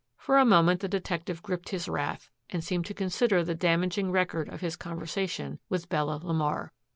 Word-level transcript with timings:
For 0.17 0.39
a 0.39 0.45
moment 0.45 0.79
the 0.79 0.87
detective 0.87 1.43
gripped 1.43 1.69
his 1.69 1.87
wrath 1.87 2.31
and 2.49 2.63
seemed 2.63 2.87
to 2.87 2.93
consider 2.95 3.43
the 3.43 3.53
damaging 3.53 4.11
record 4.11 4.49
of 4.49 4.61
his 4.61 4.75
conversation 4.75 5.59
with 5.69 5.89
Bella 5.89 6.19
LeMar. 6.23 6.71